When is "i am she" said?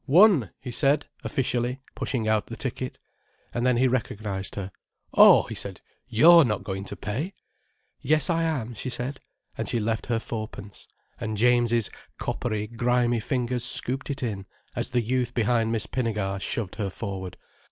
8.27-8.89